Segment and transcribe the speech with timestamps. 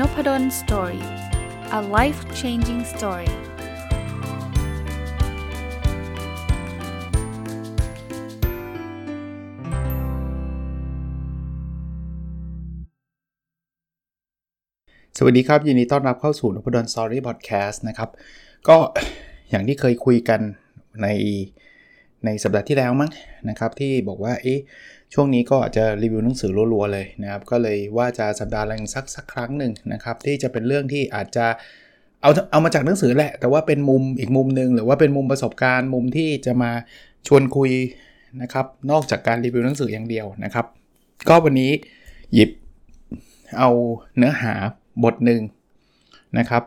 [0.00, 1.04] Nopadol Story
[1.78, 3.30] a life changing story
[15.18, 18.10] สวัสดีครับ ยินดีต้อนรับเข้าสู่นพดล Story Podcast นะครับ
[18.68, 18.78] ก็
[19.50, 20.40] อย่างที่เคยคุยกัน
[21.02, 21.08] ใน
[22.24, 23.10] ในสัปดาห์ที่แล้วมั้ง
[23.48, 24.60] นะครับ ที่บอกว่าเอ๊ะ
[25.14, 31.46] ช่วงนี้ก็อาจจะรีวิวหนังสือรัวๆเลยนะครับ ก็เลยว่าจะสัปดาห์ละสักสักครั้งหนึ่งนะครับ ที่จะเป็นเรื่องที่อาจจะ
[32.22, 36.70] เอาเอามาจากหนังสือแหละ แต่ว่าเป็นมุมอีกมุมหนึ่งหรือว่าเป็นมุมประสบการณ์มุมที่จะมา
[37.26, 37.70] ชวนคุย
[38.42, 40.66] นะครับ นอกจากการรีวิวหนังสืออย่างเดียวนะครับ
[41.28, 41.72] ก็วันนี้
[42.34, 42.50] หยิบ
[43.58, 43.70] เอา
[44.16, 44.54] เนื้อหา
[45.04, 45.40] บทหนึ่ง
[46.38, 46.62] นะครับ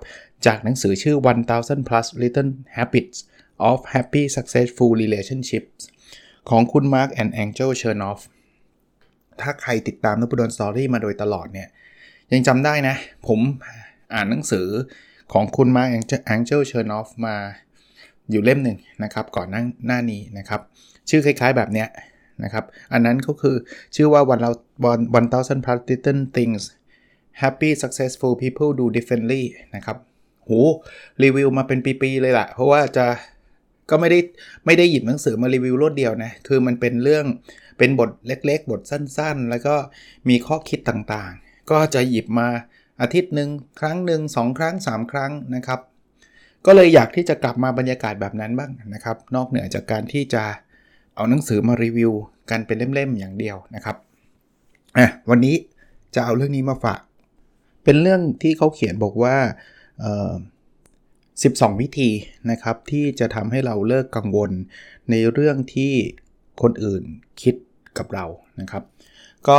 [0.46, 1.16] จากหนังสือชื่อ
[1.50, 3.18] 1000 plus little habits
[3.70, 5.82] of happy successful relationships
[6.50, 8.20] ของคุณ Mark and Angel Chernoff
[9.42, 11.68] ถ้าใครติดตามนุปดลสตอรี่มาโดยตลอดเนี่ย
[12.34, 12.96] ยังจำได้นะ
[13.28, 13.40] ผม
[14.14, 14.68] อ่านหนังสือ
[15.34, 15.90] ของคุณ Mark
[16.34, 17.36] Angel Chernoff มา
[18.32, 20.62] อยู่เล่มหนึ่งนะครับ ก่อนหน้าหน้านี้นะครับ
[21.10, 21.88] ชื่อคล้ายๆแบบเนี้ย
[22.44, 23.56] นะครับ อันนั้นก็คือ
[23.96, 24.22] ชื่อว่า
[25.20, 26.64] one thousand plus little things
[27.42, 29.44] happy successful people do differently
[29.76, 29.98] นะครับ
[30.44, 30.50] โห
[31.24, 33.06] รีวิวมาเป็นปี ๆ เลยล่ะ เพราะว่าจะ
[33.90, 34.20] ก็ไม่ได้
[34.66, 37.26] ไม่ได้หยิบหนังสือมารีวิวรวดเดียวนะ คือมันเป็นเรื่อง
[37.78, 39.76] เป็นบทเล็กๆ บทสั้นๆ แล้วก็
[40.30, 42.48] มีข้อคิดต่างๆ ก็จะหยิบมา
[43.02, 45.80] อาทิตย์หนึ่งครั้งหนึ่งสองครั้ง 3 ครั้งนะครับ
[46.66, 50.44] ก็เลยอยากที่จะกลับมาบรรยากาศแบบนั้นบ้างนะครับ นอกเหนือจากการที่จะ
[51.16, 52.12] เอาหนังสือมารีวิว
[52.50, 53.96] กันเป็นเล่มๆอย่างเดียวนะครับ
[54.98, 55.56] อะวันนี้
[56.16, 57.02] จะเอาเรื่องนี้มาฝาก
[57.84, 59.36] เป็นเรื่องที่เขาเขียนบอกว่า
[61.42, 62.10] 12 วิธี
[62.52, 64.52] นะครับที่จะทำให้เราเลิกกังวล
[65.12, 65.94] ในเรื่องที่
[66.62, 67.04] คนอื่น
[67.42, 67.56] คิด
[67.98, 68.26] กับเรา
[68.62, 68.84] นะครับ
[69.48, 69.58] ก็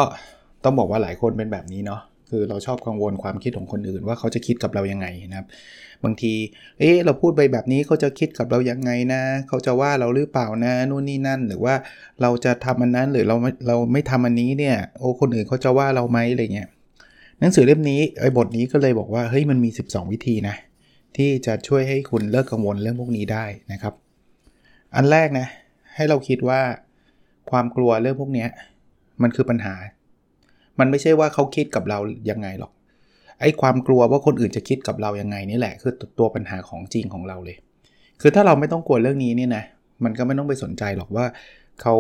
[0.65, 5.47] ต้องบอกว่าหลายคนเป็นแบบนี้เนาะคือเราชอบกังวลความคิดของคนอื่นว่าเขาจะคิดกับเรายังไงนะครับ
[6.05, 6.33] บางที
[6.79, 11.75] เอ๊ะเราพูดไปแบบนี้เขาจะคิดกับเรายังไงนะ เขาจะว่าเราหรือเปล่านะนู่นนี่นั่น หรือว่า
[12.23, 13.37] เราจะทำอันนั้นหรือเรา
[13.67, 16.69] เราไม่ทำอันนี้เนี่ยโอ้คนอื่นเขาจะว่าเราไหมอะไรเงี้ย
[17.41, 20.57] หนังสือเล่มนี้ไอ้บทนี้ก็เลยบอกว่าเฮ้ยมันมี 12 วิธีนะ
[21.17, 23.95] ที่จะช่วยให้คุณเลิกกังวลเรื่องพวกนี้ได้นะครับ
[24.97, 25.47] อันแรกนะ
[25.95, 26.61] ให้เราคิดว่า
[27.51, 28.47] ความกลัวเรื่องพวกนี้
[29.23, 29.75] มันคือปัญหา
[30.79, 31.99] มันไม่ใช่ว่าเขาคิดกับเรา
[32.31, 32.73] ยังไงหรอก
[33.41, 37.57] ไอ้ความกลัวว่าคนอื่นจะคิดกับเรายังไงนี่แหละ คือตัวปัญหาของจริงของเราเลย
[38.21, 39.65] คือถ้าเราไม่ต้องกลัวเรื่องนี้นี่นะ
[40.05, 41.27] มันก็ไม่ต้องไปสนใจหรอกว่า
[41.83, 41.95] เขา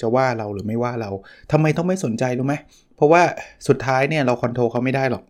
[0.00, 1.10] จะว่าเราหรือไม่ว่าเรา
[1.52, 2.54] ทำไมต้องไม่สนใจรู้ไหม
[2.96, 3.22] เพราะว่า
[3.68, 5.22] สุดท้ายเนี่ยเราคอนโทรลเขาไม่ได้หรอก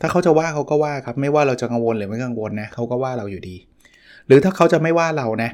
[0.00, 3.56] ถ้าเขาจะว่าเขาก็ว่าครับ ไม่ว่าเราจะกังวลหรือไม่กังวลนะเขาก็ว่าเราอยู่ดี
[4.26, 5.50] หรือถ้าเขาจะไม่ว่าเรานะ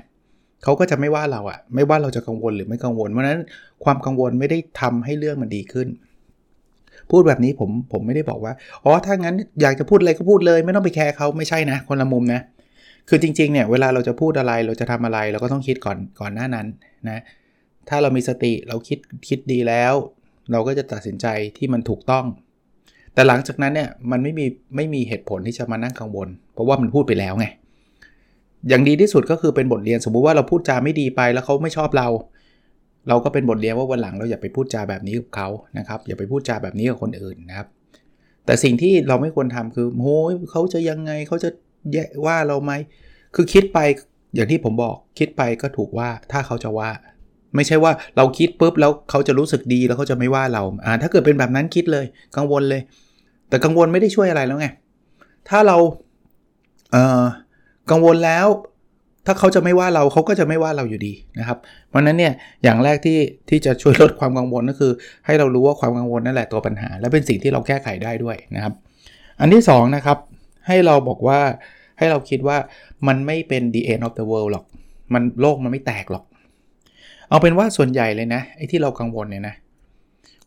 [0.64, 3.40] เขาก็จะไม่ว่าเราอะไม่ว่าเราจะกังวลหรือไม่กังวล เพราะนั้น
[3.84, 5.88] ความกังวลไม่ได้ทำให้เรื่องมันดีขึ้น
[7.10, 8.52] พูดแบบนี้ผมผมไม่ได้บอกว่า
[8.84, 12.40] อ๋อถ้างั้นอยากจะพูดอะไรก็พูดเลย ไม่ต้องไปแคร์เขาไม่ใช่นะ คนละมุมนะ
[13.08, 16.66] คือจริงๆเนี่ยเวลาเราจะพูดอะไรเราจะทำอะไร เราก็ต้องคิดก่อนก่อนหน้านั้น
[17.08, 17.20] นะ
[17.88, 19.94] ถ้าเรามีสติเราคิดคิดดีแล้ว
[20.52, 21.26] เราก็จะตัดสินใจ
[21.56, 22.24] ที่มันถูกต้อง
[23.14, 27.46] แต่หลังจากนั้นเนี่ยมันไม่มีไม่มีเหตุผลที่จะมานั่งกังวล เพราะว่ามันพูดไปแล้วไง
[28.68, 32.08] อย่างดีที่สุดก็คือเป็นบทเรียนสมมุติว่าเราพูดจาไม่ดีไปแล้วเขาไม่ชอบเรา
[33.08, 35.48] เราก็เป็นบทเรียนว่าวันหลังเราอย่าไปพูดจาแบบนี้กับเขา
[35.78, 37.68] นะครับอย่าไปพูดจาแบบนี้กับคนอื่นนะครับ
[38.46, 41.50] แต่สิ่งที่เราไม่ควรทำคือโอ้ยเขาจะยังไงเขาจะ
[41.92, 42.72] แย่ว่าเราไหม
[43.34, 43.78] คือคิดไป
[44.34, 46.90] อย่างที่ผมบอกคิดไปก็ถูกว่าถ้าเขาจะว่า
[47.54, 52.82] ไม่ใช่ว่าเราคิดปุ๊บแล้วเขาจะรู้สึกดีแล้วเขาจะไม่ว่าเราอ่าถ้าเกิดเป็นแบบนั้นคิดเลย กังวลเลย
[53.54, 54.68] แต่กังวลไม่ได้ช่วยอะไรแล้วไง
[55.48, 55.76] ถ้าเรา
[56.92, 57.24] เอ่อ
[57.90, 58.46] กังวลแล้ว
[59.26, 62.32] ถ้าเขาจะไม่ว่าเราเขาก็จะไม่ว่าเราอยู่ดีนะครับ เพราะนั้นเนี่ย
[62.64, 64.92] อย่างแรกที่ที่จะช่วยลดความกังวลก็คือ
[65.26, 68.74] ให้เรารู้ว่าความกังวลนั่นแหละตัวปัญหา และเป็นสิ่งที่เราแก้ไขได้ด้วยนะครับ
[69.40, 70.18] อันที่2นะครับ
[70.66, 71.40] ให้เราบอกว่า
[71.98, 72.56] ให้เราคิดว่า
[73.06, 74.64] มันไม่เป็น the end of the world หรอก
[75.14, 76.24] มันโลกมันไม่แตกหรอก
[77.28, 79.54] เอาเป็นว่าส่วนใหญ่เลยนะไอ้ที่เรากังวลเนี่ยนะ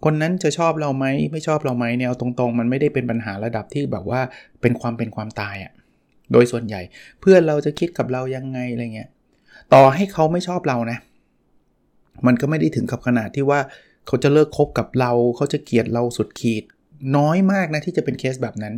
[0.06, 4.22] คนนั้นจะชอบเราไหมไม่ชอบเราไหมเนี่ยเอาตรงๆ มันไม่ได้เป็นปัญหาระดับที่แบบว่า
[4.62, 5.72] เป็นความเป็นความตายอะ่ะ
[6.32, 6.82] โดยส่วนใหญ่
[7.22, 9.10] เพื่อนเราจะคิดกับเรายังไงอะไรเงี้ย
[9.74, 10.98] ต่อให้เขาไม่ชอบเรานะ
[12.26, 13.60] มันก็ไม่ได้ถึงกับขนาดที่ว่า
[14.08, 16.64] เขาจะเลิกคบกับเรา เขาจะเกลียดเราสุดขีด
[17.18, 18.74] น้อยมากนะที่จะเป็นเคสแบบนั้น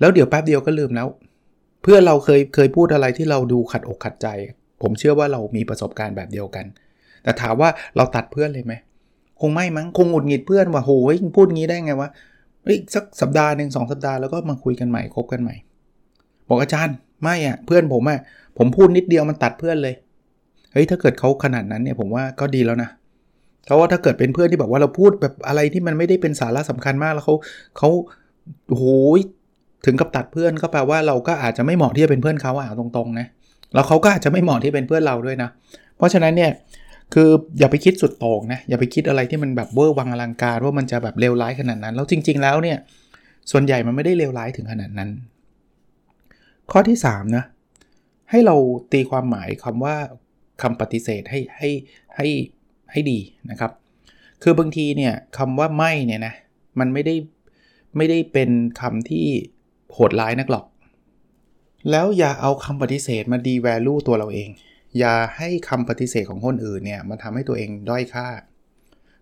[0.00, 1.08] แล้วเดี๋ยวแป๊บเดียวก็ลืมแล้ว
[1.82, 4.28] เพื่อเราเคยเคยพูดอะไรที่เราดูขัดอกขัดใจ
[4.82, 6.66] ผมเชื่อว่าเรามีประสบการณ์แบบเดียวกัน
[7.22, 8.72] แต่ถามว่าเราตัดเพื่อนเลยไหม
[9.42, 12.08] คงไม่มั้งคงหงุดหงิดเพื่อนว่าโหยพูดงี้ได้ไงวะ
[12.66, 15.54] อีกสักสัปดาห์หนึ่งสองสัปดาห์แล้วก็มาคุยกันใหม่คบกันใหม่
[16.48, 18.20] บอกอาจารย์ไม่อะ่ะเพื่อนผมอะ่ะ
[18.58, 19.94] ผมพูดนิดเดียวมันตัดเพื่อนเลย
[20.72, 22.90] เฮ้ยถ้าเกิดเขาขนาดนั้นเนี่ยผมว่าก็ดีแล้วนะ
[23.66, 27.34] เพราะว่าถ้าเกิดเป็นเพื่อนที่บอกว่าเราพูดแบบอะไรที่มันไม่ได้เป็นสาระสำคัญมากแล้วเขา
[27.78, 27.90] เขา
[28.68, 28.84] โอ้โห
[29.86, 33.26] ถึงกับตัดเพื่อนก็แปลว่าเราก็อาจจะไม่เหมาะที่จะเป็นเพื่อนเขาอะตรงๆนะ
[33.74, 35.48] แล้วเขาก็อาจจะไม่เหมาะที่เป็นเพื่อนเราด้วยนะ
[35.96, 36.50] เพราะฉะนั้นเนี่ย
[37.12, 42.78] คืออย่าไปคิดสุดโต่งนะ อย่าไปคิดอะไรที่มันแบบเวอร์วังอลังการว่ามันจะแบบเลวร้ายขนาดนั้น แล้วจริง ๆ แล้วเนี่ย
[43.50, 45.10] ส่วนใหญ่มันไม่ได้เลวร้ายถึงขนาดนั้น
[46.70, 47.44] ข้อที่3นะ
[48.30, 48.56] ให้เรา
[48.92, 49.96] ตีความหมายคำว่า
[50.62, 51.70] คำปฏิเสธให้ให้
[52.16, 52.26] ให้
[52.92, 53.18] ให้ดี
[53.50, 53.72] นะครับ
[54.42, 56.34] คือบางทีเนี่ยคำว่าไม่เนี่ยนะ
[56.78, 57.14] มันไม่ได้
[57.96, 58.50] ไม่ได้เป็น
[58.80, 59.26] คำที่
[59.92, 60.66] โหดร้ายนักหรอก
[61.90, 64.50] แล้วอย่าเอาคำปฏิเสธมาดีแวลูตัวเราเอง
[64.98, 68.26] อย่าให้คำปฏิเสธของคนอื่นเนี่ยมาทำให้ตัวเองด้อยค่า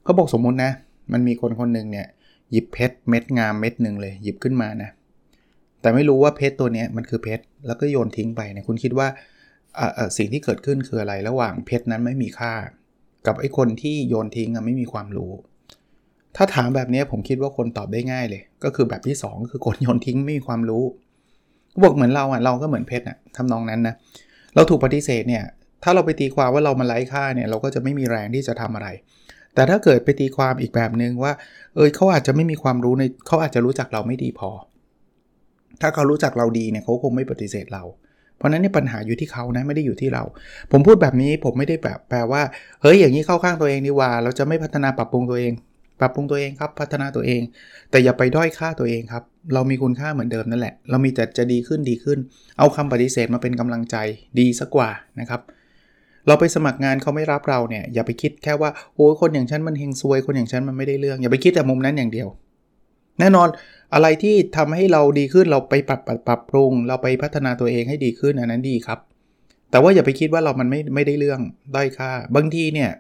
[0.03, 0.73] เขาบอกสมมุตินะ
[1.13, 2.07] มันมีคนคนหนึ่งเนี่ย
[2.53, 4.91] หยิบเพชรเม็ดงามเม็ดหนึ่งเลย หยิบขึ้นมานะ
[5.81, 9.09] แต่ไม่รู้ว่าเพชรตัวนี้มันคือเพชรแล้วก็โยนทิ้งไปเนี่ยคุณคิดว่า
[10.17, 12.53] สิ่งที่เกิดขึ้นคืออะไรระหว่างเพชรนั้นไม่มีค่า
[13.27, 15.33] กับไอ้คนที่โยนทิ้งไม่มีความรู้
[16.37, 20.85] ถ้าถามแบบนี้ผมคิดว่าคนตอบได้ง่ายเลย ก็คือแบบที่ 2 คือคนโยนทิ้งไม่มีความรู้
[21.83, 23.95] บอกเหมือนเราอะเราก็เหมือนเพชรอะทำนองนั้นนะ
[24.55, 25.45] เราถูกปฏิเสธเนี่ย
[25.83, 28.89] ถ้าเราไปตีความว่าเรามาไร้ค่าเนี่ยเราก็จะไม่มีแรงที่จะทำอะไร
[29.55, 31.33] แต่ถ้าเกิดไปตีความอีกแบบหนึ่งว่า
[31.77, 34.51] เอยเขาอาจจะไม่มีความรู้ในเขาอาจจะรู้จักเราไม่ดีพอ
[35.81, 37.85] ถ้าเขารู้จักเราดีเนี่ยเขาคงไม่ปฏิเสธเรา
[38.37, 40.23] เพราะนั้นนี่ปัญหาอยู่ที่เขานะไม่ได้อยู่ที่เรา
[40.73, 42.43] ผมพูดแบบนี้ผมไม่ได้แบบแปลว่า
[42.83, 45.53] เฮ้ยอย่างนี้เข้าข้างตัวเองดีว่า เราจะไม่พัฒนาปรับปรุงตัวเอง
[46.01, 47.41] ปรับปรุงตัวเองครับพัฒนาตัวเอง
[47.91, 49.23] แต่อย่าไปด้อยค่าตัวเองครับ
[49.55, 52.19] เรามีคุณค่าเหมือนเดิมนั่นแหละ เรามีแต่จะดีขึ้นดีขึ้น
[52.59, 53.97] เอาคำปฏิเสธมาเป็นกำลังใจ
[54.39, 54.91] ดีสักกว่า
[55.21, 55.41] นะครับ
[56.27, 62.29] เราไปสมัครงานเขาไม่รับเราเนี่ยอย่าไปคิดแค่ว่าโอ้คนอย่างฉันมันเฮงซวย คนอย่างฉันมันไม่ได้เรื่อง อย่าไปคิดแต่มุมนั้นอย่างเดียว
[63.21, 63.49] แน่นอน
[63.95, 68.99] อะไรที่ทำให้เราดีขึ้นเราไปปรับปรับปรับปรุง เราไปพัฒนาตัวเองให้ดีขึ้นอันนั้นดีครับ
[69.71, 71.41] แต่ว่าอย่าไปคิดว่าเรามันไม่ไม่ได้เรื่อง
[71.75, 72.91] ด้อยค่า บางทีเนี่ย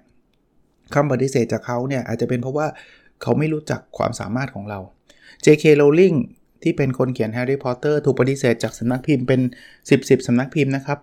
[0.94, 2.66] คำปฏิเสธจากเขาเนี่ยอาจจะเป็นเพราะว่า
[3.22, 4.78] เขาไม่รู้จักความสามารถของเรา
[5.44, 5.64] J.K.
[5.80, 6.16] Rowling
[6.62, 9.40] ที่เป็นคนเขียน Harry Potter ถูกปฏิเสธจากสำนักพิมพ์เป็น
[9.78, 10.98] 10 10สำนักพิมพ์นะครับ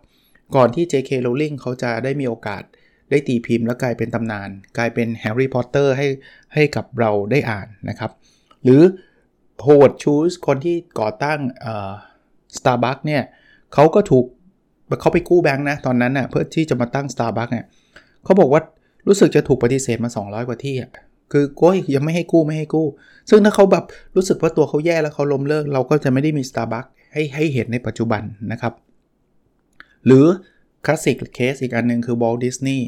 [0.56, 1.12] ก่อนที่ J.K.
[1.26, 2.64] Rowling เขาจะได้มีโอกาส
[3.10, 6.08] ได้ตีพิมพ์แล้วกลายเป็นตำนาน กลายเป็น Harry Potter ให้
[6.54, 8.12] ให้กับเราได้อ่านนะครับ
[8.64, 8.82] หรือ
[9.62, 11.92] โฮวดชูสคนที่ก่อตั้งเอ่อ
[12.58, 13.24] สตาร์บัคเนี่ย
[13.74, 14.26] เขาก็ถูก
[15.02, 17.66] เขาไปกู้แบงค์นะตอนนั้นนะ่ะเพื่อที่จะมาตั้ง Starbucks เนี่ย
[18.24, 18.62] เขาบอกว่า
[19.08, 20.92] รู้สึกจะถูกปฏิเสธมา 200 กว่าที่อะ
[21.32, 22.88] คือก็ยังไม่ให้กู้ไม่ให้กู้
[23.30, 23.84] ซึ่งถ้าเขาแบบ
[24.16, 28.74] รู้สึกว่าตัวเขาแย่แล้วเขาล้มเลิก เราก็จะไม่ได้มี Starbucks ให้ให้เห็นในปัจจุบันนะครับ
[30.06, 30.26] หรือ
[30.86, 32.86] classic case อีกอันนึงคือ Walt Disney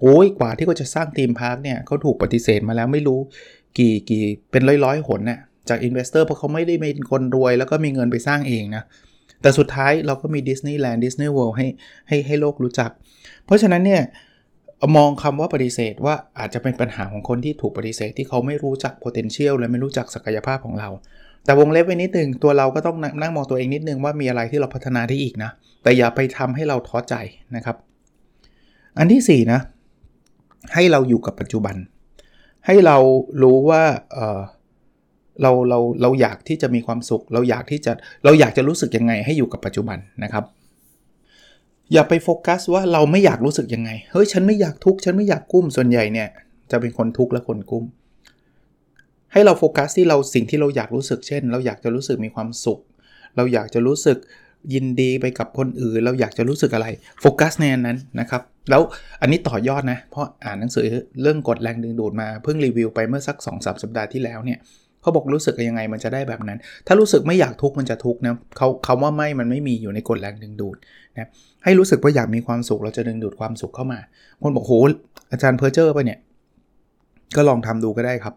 [0.00, 3.20] โอ้ยกว่าที่เขาจะสร้าง theme park เนี่ยเขาถูกปฏิเสธมาแล้วไม่รู้
[3.78, 8.82] กี่กี่เป็นร้อยร้อยหนน่ะจาก investor เพราะเขาไม่ได้เป็นคนรวย แล้วก็มีเงินไปสร้างเองนะ
[9.42, 11.66] แต่สุดท้ายเราก็มีดิสนีย์แลนด์ดิสนีย์เวิลด์ให้
[12.08, 12.90] ให้ให้โลกรู้จัก
[13.44, 14.02] เพราะฉะนั้นเนี่ย
[14.96, 20.88] มองคำว่าปฏิเสธว่าอาจจะเป็นปัญหาของคนที่ถูกปฏิเสธที่เขาไม่รู้จัก potential และไม่รู้จักศักยภาพของเรา
[21.48, 25.50] แต่วงเล็บไว้นิดนึงตัวเราก็ต้องนั่งมองตัวเองนิดนึงว่ามีอะไรที่เราพัฒนาได้อีกนะ
[25.82, 27.14] แต่อย่าไปทำให้เราท้อใจ
[27.56, 27.76] นะครับ
[28.98, 29.60] อันที่4นะ
[30.74, 31.76] ให้เราอยู่กับปัจจุบัน
[32.66, 32.96] ให้เรา
[33.42, 37.92] รู้ว่าเเราเราเราอยากที่จะมีความสุข เราอยากที่จะ
[38.24, 40.44] เราอยากจะรู้สึกยังไง ให้อยู่กับปัจจุบันนะครับ
[41.92, 46.28] อย่าไปโฟกัสว่าเราไม่อยากรู้สึกยังไงเฮ้ยฉันไม่อยากทุกข์ฉันไม่อยากกุ้มส่วนใหญ่เนี่ย
[46.70, 47.84] จะเป็นคนทุกข์และคนกุ้ม
[49.32, 52.78] ให้เราโฟกัสที่เราสิ่งที่เราอยากรู้สึกเช่น เราอยากจะรู้สึกมีความสุข
[53.36, 54.18] เราอยากจะรู้สึก
[54.74, 56.86] ยินดีไปกับคนอื่น เราอยากจะรู้สึกอะไร
[57.20, 58.82] โฟกัสในนั้นนะครับ แล้ว
[59.20, 60.84] อันนี้ต่อยอดนะ เพราะอ่านหนังสือ
[61.22, 64.58] เรื่องกฎแรงดึงดูดมาเพิ่งรีวิวไปเมื่อสัก2-3สัปดาห์ที่แล้วเนี่ย
[65.02, 70.76] เขาบอกรู้สึกยังไงมันจะได้แบบนั้น ถ้ารู้สึกไม่อยากทุกข์มันจะทุกข์นะเขาคำว่าไม่มันไม่มีอยู่ในกฎแรงดึงดูด
[71.16, 71.28] นะ
[71.64, 74.00] ให้รู้สึกว่าอยากมีความสุขเราจะดึงดูดความสุขเข้ามา
[74.42, 74.72] คนบอกโห
[75.32, 76.18] อาจารย์เพอร์เจอร์ไปเนี่ย
[77.36, 78.34] ก็ลองทำดูก็ได้ครับ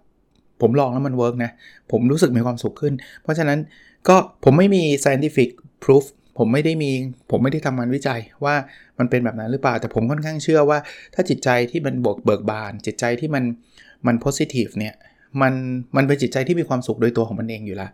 [0.61, 1.51] ผมลองแล้วมัน work นะ
[1.91, 3.59] ผมรู้สึกมีความสุขขึ้น เพราะฉะนั้น
[4.07, 5.49] ก็ผมไม่มี scientific
[5.83, 6.05] proof
[6.37, 6.91] ผมไม่ได้มี
[7.31, 8.55] ผมไม่ได้ทำงานวิจัยว่า
[8.99, 10.79] มันเป็นแบบนั้นหรือเปล่า แต่ผมค่อนข้างเชื่อว่า
[11.13, 13.43] ถ้าจิตใจที่มันบวกเบิกบาน จิตใจที่มัน
[14.07, 14.93] มัน positive เนี่ย
[15.41, 15.53] มัน
[15.95, 17.91] มันเป็นจิตใจที่มีความสุขโดยตัวของมันเองอยู่ล้ว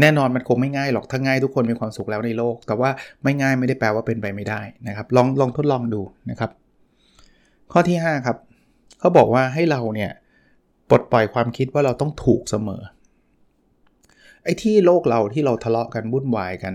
[0.00, 2.90] แน่นอนมันคงไม่ง่ายหรอกถ้าง่ายทุกคนมีความสุขแล้วในโลก แต่ว่า
[3.22, 6.50] ไม่ง่ายไม่ได้แปลว่าเป็นไปไม่ได้นะครับลองลองทดลองดูนะครับ
[7.72, 8.36] ข้อที่ 5 ครับ
[9.00, 10.10] เขาบอกว่าให้เราเนี่ย
[10.88, 12.82] ปลดปล่อยความคิดว่าเราต้องถูกเสมอ
[14.44, 16.74] ไอ้ที่โลกเราที่เราทะเลาะกันวุ่นวายกัน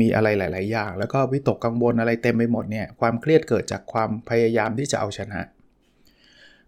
[0.00, 5.40] มีอะไรหลาย ๆ อย่าง แล้วก็วิตกกังวลอะไรเต็มไปหมดเนี่ยความเครียดเกิดจากความพยายามที่จะเอาชนะ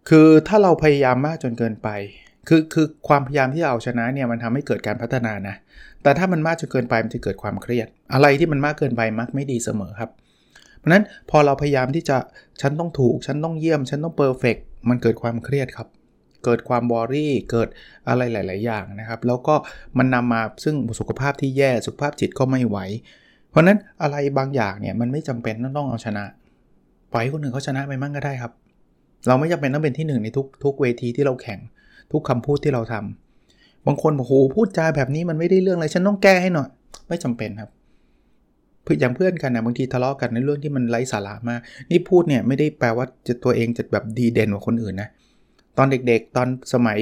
[0.09, 1.89] คือถ้าเราพยายามมากจนเกินไป
[2.49, 5.55] คือคือความพยายามที่จะเอาชนะเนี่ยมันทำให้เกิดการพัฒนานะ
[6.03, 10.11] แต่ถ้ามันมากจนเกินไปมันจะเกิดความเครียด อะไรที่มันมากเกินไปมักไม่ดีเสมอครับ
[10.79, 12.17] เพราะนั้นพอเราพยายามที่จะ
[12.61, 14.57] ฉันต้องถูกฉันต้องเยี่ยม ฉันต้องเพอร์เฟก
[14.89, 15.89] มันเกิดความเครียดครับ
[16.45, 17.69] เกิดความบอรี่ เกิด
[18.09, 19.55] อะไรหลาย ๆ อย่างนะครับ แล้วก็
[19.99, 22.79] มันนำมาซึ่งสุขภาพที่แย่สุขภาพจิตก็ไม่ไหว
[23.51, 26.25] เพราะนั้นอะไรบางอย่างเนี่ยมันไม่จำเป็นต้องเอาชนะ
[27.13, 28.53] ปล่อยให้คนอื่นเขาชนะไปมั่งก็ได้ครับ
[29.27, 31.61] เราไม่จำเป็นต้องเป็นที่หนึ่งในทุกทุกเวทีที่เราแข่ง
[32.13, 36.69] ทุกคำพูดที่เราทำบางคนบอกโหพูดจาแบบนี้มันไม่ได้เรื่องอะไรฉันต้องแก้ให้หน่อย
[37.09, 37.71] ไม่จำเป็นครับ
[38.83, 41.61] เพื่ออย่างเพื่อนกันนะบางทีทะเลาะกันในเรื่องที่มันไร้สาระมาก
[41.91, 45.09] นี่พูดเนี่ยไม่ได้แปลว่าจะตัวเองจะแบบดีเด่นกว่าคนอื่นนะ
[45.79, 46.99] ตอนเด็กๆ ตอนสมัย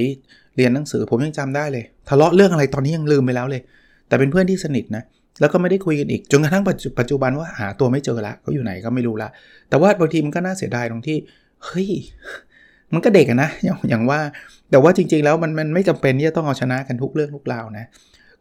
[0.55, 3.61] เรียนหนังสือผมยังจำได้เลย ทะเลาะเรื่องอะไรตอนนี้ยังลืมไปแล้วเลย
[4.07, 5.03] แต่เป็นเพื่อนที่สนิทนะ
[5.39, 6.63] แล้วก็ไม่ได้คุยกันอีกจนกระทั่ง
[6.99, 9.29] ปัจจุบันว่าหาตัวไม่เจอละเขาอยู่ไหนก็ไม่รู้ละ
[9.69, 11.17] แต่ว่าบางทีมันก็น่าเสียดายตรงที่
[11.65, 11.89] เฮ้ย
[12.93, 13.49] มันก็เด็กนะ
[13.89, 14.19] อย่างว่า
[14.71, 17.85] แต่ว่าจริงๆแล้วมันมันไม่จำเป็นที่จะต้องเอาชนะกันทุกเรื่องทุกราวนะ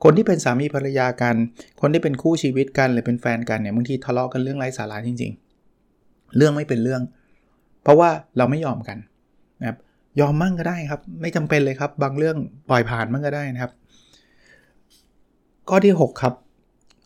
[0.05, 1.35] คนที่เป็นสามีภรรยากัน
[1.81, 5.33] คนที่เป็นคู่ชีวิตกันหรือเป็นแฟนกันเนี่ยบางทีทะเลาะกันเรื่องไร้สาระจริง
[5.85, 7.03] ๆ เรื่องไม่เป็นเรื่อง
[7.83, 8.99] เพราะว่าเราไม่ยอมกัน
[10.21, 12.37] ยอมมั่งก็ได้ครับ ไม่จำเป็นเลยครับ บางเรื่อง
[12.71, 13.73] ปล่อยผ่านมั่งก็ได้นะครับ
[15.69, 16.35] ข้อที่ 6 ครับ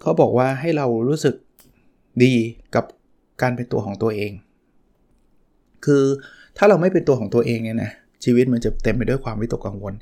[0.00, 1.34] เขาบอกว่าให้เรารู้สึก
[2.25, 2.34] ดี
[2.75, 2.84] กับ
[3.42, 4.32] การเป็นตัวของตัวเอง
[5.84, 6.04] คือ
[6.56, 7.90] ถ้าเราไม่เป็นตัวของตัวเองเนี่ยนะ
[8.25, 9.94] ชีวิตมันจะเต็มไปด้วยความวิตกกังวล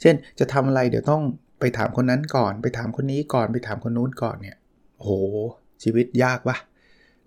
[0.00, 1.22] เช่น จะทำอะไรเดี๋ยวต้อง
[1.60, 4.56] ไปถามคนนั้นก่อน ไปถามคนนี้ก่อนไปถามคนนู้นก่อนเนี่ย
[4.98, 5.08] โห
[5.82, 6.56] ชีวิตยากปะ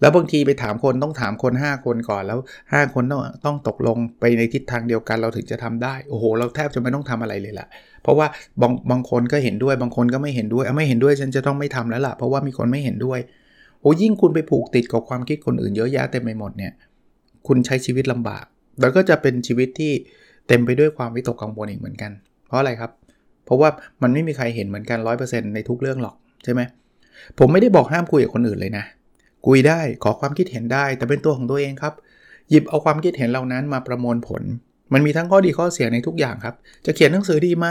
[0.03, 2.39] แล้วบางทีไปถามคนต้องถามคน 5 คนก่อนแล้ว
[2.71, 7.67] 5 คนต้องต้องตกลงไปในทิศทางเดียวกันเราถึงจะทำได้โอ้โห เราแทบจะไม่ต้องทำอะไรเลยละ
[8.03, 8.27] เพราะว่า
[8.61, 13.19] บางบางคนก็เห็นด้วยบางคนก็ไม่เห็นด้วยไม่เห็นด้วยฉันจะต้องไม่ทำแล้วล่ะเพราะว่ามีคนไม่เห็นด้วย
[13.81, 16.73] โอ้ยิ่งคุณไปผูกติดกับความคิดคนอื่นเยอะแยะเต็มไปหมดเนี่ย
[17.47, 18.45] คุณใช้ชีวิตลำบาก
[18.81, 19.91] แล้วก็จะเป็นชีวิตที่
[20.47, 22.11] เต็มไปด้วยความวิตกกังวลอีกเหมือนกัน
[22.47, 22.91] เพราะอะไรครับ
[23.45, 23.69] เพราะว่า
[24.01, 26.61] มันไม่มีใครเห็นเหมือนกัน 100%ในทุกเรื่องหรอกใช่ไหม
[27.39, 28.85] ผมไม่ได้บอกห้ามคุยกับคนอื่นเลยนะ
[29.47, 31.93] คุยได้ขอความคิดเห็นได้ แต่เป็นตัวของตัวเองครับ
[32.49, 34.43] หยิบเอาความคิดเห็นเหล่านั้นมาประมวลผล
[34.93, 37.67] มันมีทั้งข้อดีข้อเสียในทุกอย่างครับ จะเขียนหนังสือดีไหม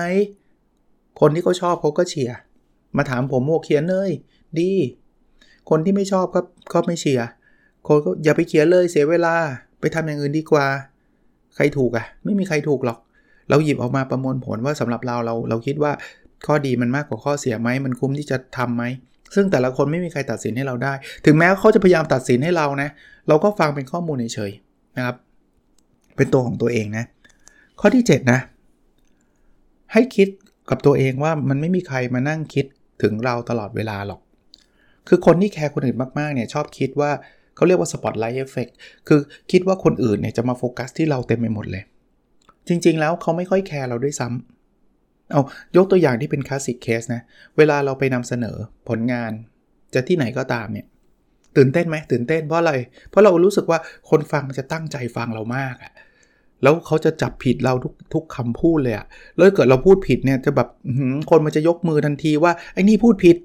[1.20, 2.36] คนที่เขาชอบเขาก็เชียร์
[2.96, 4.10] มาถามผมโมเขียนเลย
[4.60, 4.72] ดี
[5.70, 6.40] คนที่ไม่ชอบก็
[6.72, 7.26] ก็ไม่เชียร์
[7.88, 9.34] คนก็อย่าไปเขียนเลยเสียเวลา
[9.80, 10.66] ไปทำอย่างอื่นดีกว่า
[11.54, 12.98] ใครถูกอะ่ะ ไม่มีใครถูกหรอก
[13.50, 15.92] เราหยิบออกมาประมวลผลว่าสำหรับเราเราเราคิดว่า
[16.46, 18.84] ข้อดีมันมากกว่าข้อเสียไหมมันคุ้มที่จะทํำไหม
[19.34, 20.92] ซึ่งแต่ละคนไม่มีใครตัดสินให้เราได้
[21.24, 22.88] ถึงแม้เขาจะพยายามตัดสินให้เรานะ
[23.28, 25.16] เราก็ฟังเป็นข้อมูลเฉยๆนะครับ
[26.16, 27.04] เป็นตัวของตัวเองนะ
[27.80, 28.40] ข้อที่ 7 นะ
[29.92, 30.28] ให้คิด
[30.70, 32.66] กับตัวเองว่ามันไม่มีใครมานั่งคิด
[33.02, 34.20] ถึงเราตลอดเวลาหรอก
[35.08, 37.10] คือคนที่แคร์คนอื่นมากๆเนี่ยชอบคิดว่า
[37.56, 38.68] เขาเรียกว่า spotlight effect
[39.08, 39.20] คือ
[39.50, 41.84] คิดว่าคนอื่นเนี่ยจะมาโฟกัสที่เราเต็มไปหมดเลย
[42.68, 44.61] จริงๆแล้วเขาไม่ค่อยแคร์เราด้วยซ้ำ
[45.32, 45.42] เอา
[45.76, 47.22] ยกตัวอย่างที่เป็น classic case นะ
[47.56, 48.56] เวลาเราไปนำเสนอ
[48.88, 49.32] ผลงาน
[49.94, 50.86] จะที่ไหนก็ตามเนี่ย
[51.56, 52.72] ตื่นเต้นไหมตื่นเต้นเพราะอะไร
[53.10, 53.78] เพราะเรารู้สึกว่า
[54.10, 55.92] คนฟังจะตั้งใจฟังเรามากอะ
[56.62, 60.68] แล้วเขาจะจับผิดเราทุกทุกคำพูดเลยอะแล้วเกิดเราพูดผิดเนี่ยจะแบบ
[61.30, 63.36] คนมันจะยกมือทันทีว่าไอ้นี่พูดผิด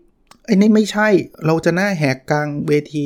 [0.46, 1.08] ไอ้นี่ไม่ใช่
[1.46, 3.04] เราจะหน้าแหกกลางเวที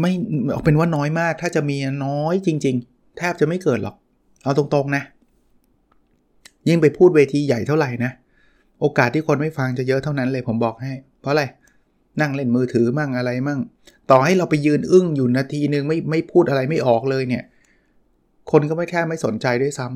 [0.00, 0.12] ไม่
[0.52, 3.96] เอาเป็นว่าน้อยมาก ถ้าจะมีน้อยจริง ๆ แทบจะไม่เกิดหรอก
[4.44, 5.02] เอาตรงๆนะ
[6.68, 8.12] ยิ่งไปพูดเวทีใหญ่เท่าไหร่นะ
[8.80, 11.44] โอกาสที่คนไม่ฟังจะเยอะเท่านั้นเลยผมบอกให้ เพราะอะไร
[12.20, 13.60] นั่งเล่นมือถือมั่งอะไรมั่ง
[14.10, 17.44] ต่อให้เราไปยืนอึ้งอยู่นาทีนึงไม่ไม่พูดอะไรไม่ออกเลยเนี่ย
[18.50, 19.86] คนก็ไม่แค่ไม่สนใจด้วยซ้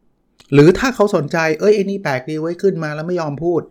[0.00, 3.62] ำหรือถ้าเขาสนใจ เอ้ยไอ้นี่แปลกดีไว้ขึ้นมาแล้วไม่ยอมพูด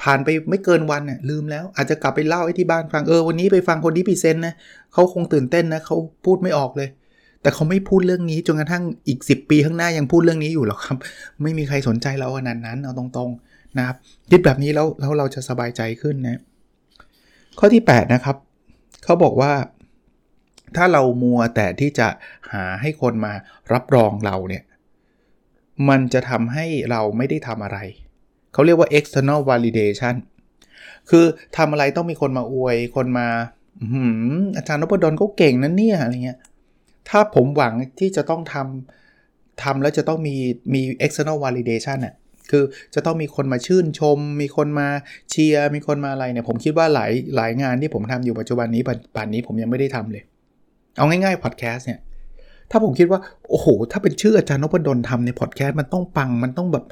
[0.00, 4.54] ผ่านไปไม่เกินวันเนี่ยลืมแล้ว อาจจะกลับไปเล่าให้ที่บ้านฟังเออวันนี้ไปฟังคนที่พรีเซนต์นะ
[4.92, 6.88] เขาคงตื่นเต้นนะเขาพูดไม่ออกเลย
[7.42, 10.96] แต่เขาไม่พูดเรื่องนี้จนกระทั่งอีก 10 ปีข้างหน้ายังพูดเรื่องนี้อยู่หรอกครับ
[11.42, 13.96] ไม่มีใครสนใจเราขนาดนั้นเอาตรงๆนะครับ
[14.30, 16.40] คิดแบบนี้แล้วแล้วเราจะสบายใจขึ้นนะ
[17.58, 18.36] ข้อที่ 8 นะครับ
[19.04, 19.52] เขาบอกว่า
[20.76, 22.08] ถ้าเรามัวแต่ที่จะ
[22.52, 23.32] หาให้คนมา
[23.72, 24.64] รับรองเราเนี่ย
[25.88, 27.78] มันจะทำให้เราไม่ได้ทำอะไร
[28.52, 30.14] เขาเรียกว่า external validation
[31.10, 31.24] คือ
[31.56, 33.28] ทำอะไรต้องมีคนมาอวย คนมา
[34.56, 36.38] อาจารย์นพดลเขาเก่งนั่นเนี่ยอะไรเงี้ย
[37.08, 40.36] ถ้าผมหวังที่จะต้องทำทำแล้วจะต้องมี
[40.74, 42.14] มี external validation อะ
[42.50, 44.88] คือจะต้องมีคนมาชื่นชม มีคนมา
[45.30, 48.82] เชียร์ มีคนมาอะไรเนี่ย ผมคิดว่าหลายหลายงานที่ผมทำอยู่ปัจจุบันนี้
[49.16, 50.24] ป่านนี้ผมยังไม่ได้ทำเลย
[50.96, 52.00] เอาง่ายๆพอดแคสต์เนี่ย
[52.70, 53.20] ถ้าผมคิดว่า
[53.50, 56.84] โอ้โห ถ้าเป็นชื่ออาจารย์นพดลทำในพอดแคสต์มันต้องปัง มันต้องแบบ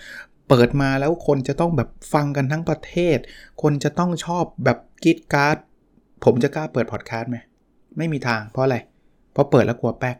[0.48, 3.18] เปิดมาแล้วคนจะต้องแบบฟังกันทั้งประเทศ
[3.62, 5.56] คนจะต้องชอบแบบกีดการ์ด
[6.24, 7.36] ผมจะกล้าเปิดพอดแคสต์ไหม
[7.96, 8.76] ไม่มีทาง เพราะอะไร
[9.34, 10.16] พอเปิดแล้วกลัวแป๊ก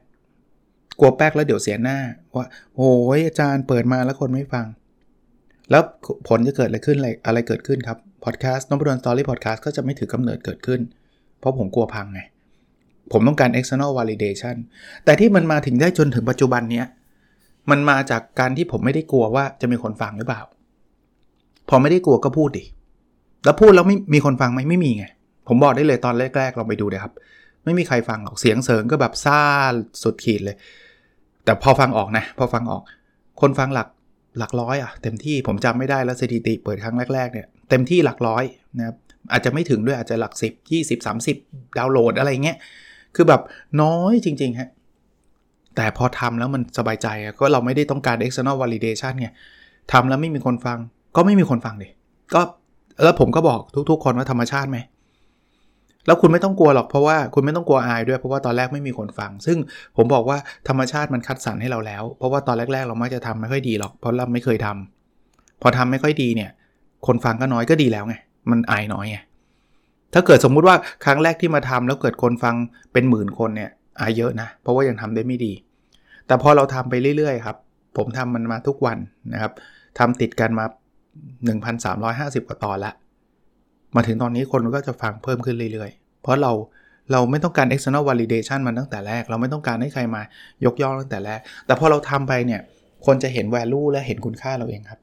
[0.99, 1.99] กลัวแป๊กแล้วเดี๋ยวเสียหน้า
[2.37, 4.67] ว่าโอ้ยอาจารย์เปิดมาแล้วคนไม่ฟัง
[5.71, 5.83] แล้ว
[6.29, 10.81] ผลจะเกิดอะไรขึ้นอะไรอะไรเกิดขึ้นครับพอดแคสต์น้องบดนสตอรี่พอดแคสต์ก็จะไม่ถือกำเนิดเกิดขึ้น
[11.39, 12.21] เพราะผมกลัวพังไง
[13.13, 14.57] ผมต้องการ external validation
[15.05, 16.87] แต่ที่มันมาถึงได้จนถึงปัจจุบันเนี้ย
[17.71, 20.43] มันมาจากการที่ผมไม่ได้กลัวว่าจะมีคนฟังหรือเปล่า
[21.69, 22.65] พอไม่ได้กลัวก็พูดดิ
[23.45, 25.05] แล้วพูดแล้วไม่มีคนฟังไหมไม่มีไง
[25.49, 27.13] ผมบอกได้เลยตอนแรกๆลองไปดูเลยครับ
[27.65, 29.41] ไม่มีใครฟังหรอกเสียงเสริงก็แบบซ่า
[30.03, 30.57] สุดขีดเลย
[31.45, 32.83] แต่พอฟังออกนะ พอฟังออก
[33.41, 33.89] คนฟังหลัก
[34.39, 38.45] หลักร้อยอะเต็มที่ผมจำไม่ได้แล้วสถิติเปิดครั้งแรกๆเนี่ยเต็มที่หลักร้อย
[38.79, 38.97] นะครับ
[39.33, 42.57] อาจจะไม่ถึงด้วยอาจจะหลัก 10 20 30 ดาวน์โหลดอะไรเงี้ย
[43.17, 43.43] คือแบบ
[43.83, 44.71] น้อยจริงๆฮะ
[45.77, 49.29] แต่พอทำแล้วมันสบายใจก็เราไม่ได้ต้องการ external validation ไง
[49.93, 50.79] ทำแล้วไม่มีคนฟัง
[51.17, 51.89] ก็ไม่มีคนฟังดิ
[52.35, 52.41] ก็
[53.03, 54.79] แล้วผมก็บอกทุกๆ คนว่าธรรมชาติไหม
[56.07, 59.59] แล้วคุณไม่ต้องกลัวหรอกเพราะว่าคุณไม่ต้องกลัวอายด้วยเพราะว่าตอนแรกไม่มีคนฟัง ซึ่ง
[59.97, 66.51] ผมบอกว่าธรรมชาติมันคัดสรรให้เราแล้ว เพราะว่าตอนแรก ๆ เรามักจะทำไม่ค่อยดีหรอก เพราะเราไม่เคยทำพอทำไม่ค่อยดีเนี่ย
[67.07, 68.15] คนฟังก็น้อยก็ดีแล้วไง
[68.51, 69.19] มันอายน้อยไง
[70.15, 72.55] ถ้าเกิดสมมุติว่าครั้งแรกที่มาทำแล้วเกิดคนฟัง
[72.93, 73.71] เป็นหมื่นคนเนี่ย
[74.01, 75.53] อายเยอะนะเพราะว่ายังทำได้ไม่ดี
[76.27, 77.57] แต่พอเราทำไปเรื่อยๆครับ
[77.97, 78.99] ผมทำมันมาทุกวัน
[79.33, 79.53] นะครับ
[79.99, 80.65] ทำติดกันมา
[81.57, 82.93] 1,350 กว่าตอนละ
[83.97, 86.53] มาถึงตอนนี้คนก็จะฟังเพิ่มขึ้นเรื่อยๆ เพราะเรา
[87.13, 90.23] เราไม่ต้องการ external validation มันตั้งแต่แรก เราไม่ต้องการให้ใครมา
[90.65, 92.61] ยกย่องตั้งแต่แรก แต่พอเราทำไปเนี่ย
[93.07, 95.01] คนจะเห็น value และเห็นคุณค่าเราเองครับ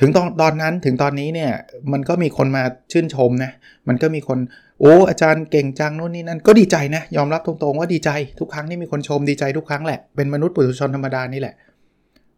[0.00, 1.50] ถึงตอนตอนนั้นถึงตอนนี้เนี่ย
[1.92, 2.62] มันก็มีคนมา
[2.92, 3.52] ชื่นชมนะ
[3.88, 4.38] มันก็มีคน
[4.80, 11.54] โอ้อาจารย์เก่งจังโน่นนี่นั่น ก็ดีใจนะ ยอมรับตรงๆว่าดีใจ ทุกครั้งที่มีคนชมดีใจทุกครั้งแหละ เป็นมนุษย์ปุถุชนธรรมดานี่แหละ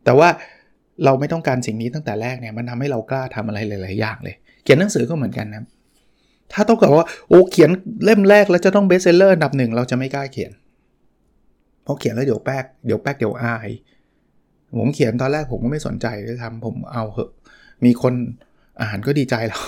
[0.04, 0.28] แต่ว่า
[1.04, 5.62] เราไม่ต้องการสิ่งนี้ตั้งแต่แรกเนี่ย มันทำให้เรากล้าทำอะไรหลาย ๆ อย่างเลย เขียนหนังสือก็เหมือนกันนะ
[6.52, 7.70] ถ้าต้องกับว่าโอ้เขียน
[8.04, 10.52] เล่มแรกแล้วจะต้อง best seller อันดับหนึ่งเราจะไม่กล้าเขียน
[11.82, 13.68] เพราะเขียนแล้วเดี๋ยวแป๊กเดี๋ยวแป๊กเดี๋ยวอาย
[14.78, 17.30] ผมเขียนตอนแรกผมก็ไม่สนใจเลยทำผมเอาเหอะ
[17.84, 18.14] มีคน
[18.82, 19.62] อ่านก็ดีใจแล้ว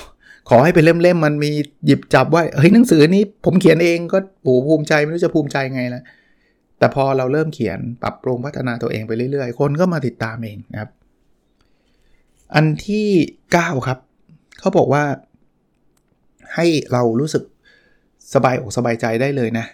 [0.48, 1.50] ขอให้เป็นเล่มๆมันมี
[1.86, 6.02] หยิบจับว่าเฮ้ยหนังสือนี้ผมเขียนเองก็โอ้ภูมิใจไม่รู้จะภูมิใจไงล้ว
[6.78, 10.90] แต่พอเราเริ่มเขียนปรับปรุงพัฒนาตัวเองไปเรื่อยๆ คนก็มาติดตามเองนะครับ
[12.54, 13.08] อันที่
[13.48, 13.98] 9 ครับ
[14.60, 15.04] เขาบอกว่า
[16.54, 17.42] ให้เรารู้สึก
[18.34, 19.66] สบายอกสบายใจได้เลยนะ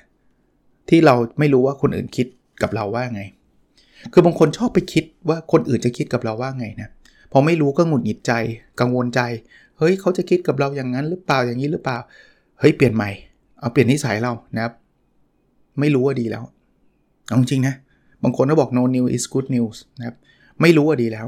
[0.88, 2.26] ที่เราไม่รู้ว่าคนอื่นคิด
[2.62, 3.22] กับเราว่าไง
[4.12, 6.88] คือบางคนชอบไปคิดว่าคนอื่นจะคิดกับเราว่าไงนะ
[7.32, 8.32] พอไม่รู้ก็หงุดหงิดใจ
[8.80, 9.20] กังวลใจ
[9.78, 11.98] เฮ้ยเขาจะคิดกับเราอย่างนั้นหรือเปล่าอย่างนี้หรือเปล่า
[12.60, 13.10] เฮ้ยเปลี่ยนใหม่
[13.60, 14.72] เอาเปลี่ยนนิสัยเรานะครับ
[15.80, 16.44] ไม่รู้ว่าดีแล้ว
[17.26, 17.74] เอาจริงนะ
[18.22, 20.16] บางคนก็บอก no news is good news นะครับ
[20.60, 21.26] ไม่รู้ว่าดีแล้ว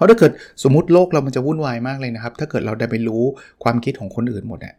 [0.00, 0.32] ราะถ้าเกิด
[0.64, 3.24] สมมติโลกเรามันจะวุ่นวายมากเลยนะครับ ถ้าเกิดเราได้ไปรู้
[3.62, 4.74] ความคิดของคนอื่นหมดเนี่ย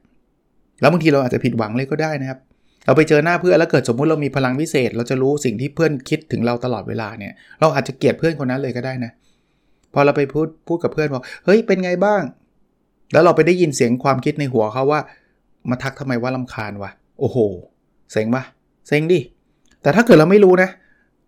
[0.81, 2.39] แล้วบางทีเราอาจจะผิดหวังเลยก็ได้นะครับ
[2.86, 9.12] เราไปเจอหน้าเพื่อนแล้วเกิดสมมุติเรามีพลังพิเศษ เราจะรู้สิ่งที่เพื่อนคิดถึงเราตลอดเวลาเนี่ย เราอาจจะเกลียดเพื่อนคนนั้นเลยก็ได้นะ
[9.93, 12.21] พอเราไปพูดพูดกับเพื่อนบอกเฮ้ยเป็นไงบ้าง
[13.13, 14.99] แล้วเราไปได้ยินเสียงความคิดในหัวเขาว่า
[15.69, 17.38] มาทักทำไมว่าลำคาญวะโอ้โห
[18.12, 18.43] เซ็งปะ
[18.88, 19.19] เซ็งดิ
[19.81, 20.69] แต่ถ้าเกิดเราไม่รู้นะ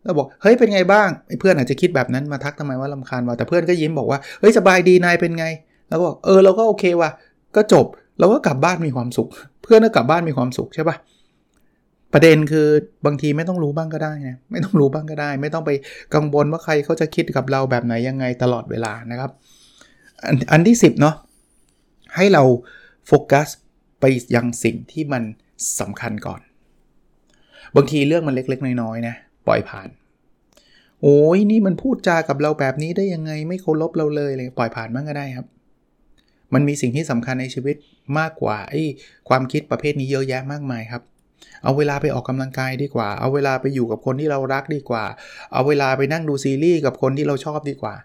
[0.06, 5.46] เราบอกเฮ้ยเป็นไงบ้างไอ้เพื่อนอาจจะคิดแบบนั้นมาทักทำไมว่าลำคาญวะแต่เพื่อนก็ยิ้มบอกว่าเฮ้ยสบายดีนายเป็นไง
[5.90, 7.12] แล้วก็บอกเออเราก็โอเควะ
[7.56, 7.86] ก็จบ
[8.20, 9.28] เราก็กลับบ้านมีความสุข
[9.64, 10.96] เพื่อนก็กลับบ้านมีความสุขใช่ปะ
[12.14, 12.68] ประเด็นคือ
[13.06, 15.72] บางทีไม่ต้องรู้บ้างก็ได้นะไม่ต้องรู้บ้างก็ได้ ไม่ต้องไป
[16.16, 19.32] กังวลว่าใครเขาจะคิดกับเราแบบไหนยังไงตลอดเวลานะครับ
[20.26, 21.16] อันอันที่ 10เนาะ
[22.16, 22.44] ให้เรา
[23.08, 23.48] โฟกัส
[24.00, 25.24] ไปยังสิ่งที่มัน
[25.80, 26.42] สำคัญก่อน
[27.76, 29.16] บางทีเรื่องมันเล็กๆ น้อยๆนะ
[29.48, 29.90] ปล่อยผ่าน
[31.02, 35.48] โอ้ยนี่มันพูดจากับเราแบบนี้ได้ยังไงไม่เคารพเราเลยเลยปล่อยผ่านบ้างก็ได้ครับ
[36.54, 37.76] มันมีสิ่งที่สำคัญในชีวิต
[38.20, 38.82] มากกว่าไอ้
[39.30, 41.04] ความคิดประเภทนี้เยอะแยะมากมายครับ
[41.64, 45.04] เอาเวลาไปออกกำลังกายดีกว่า เอาเวลาไปอยู่กับคนที่เรารักดีกว่า
[45.54, 47.96] เอาเวลาไปนั่งดูซีรีส์กับคนที่เราชอบดีกว่า